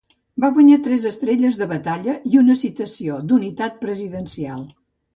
[0.45, 4.69] Va guanyar tres estrelles de batalla i una Citació d'Unitat Presidencial.